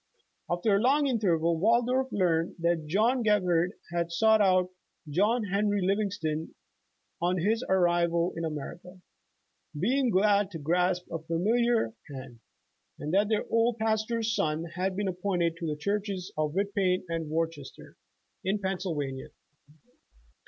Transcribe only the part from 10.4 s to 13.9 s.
to grasp a familiar hand, and that their old